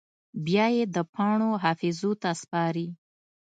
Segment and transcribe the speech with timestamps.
[0.45, 2.87] بیا یې د پاڼو حافظو ته سپاري